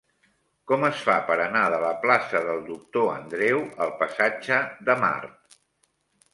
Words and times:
Com 0.69 0.85
es 0.87 1.03
fa 1.09 1.17
per 1.27 1.35
anar 1.43 1.61
de 1.73 1.81
la 1.83 1.91
plaça 2.07 2.41
del 2.49 2.65
Doctor 2.71 3.13
Andreu 3.19 3.63
al 3.87 3.95
passatge 4.03 4.61
de 4.91 4.99
Mart? 5.07 5.59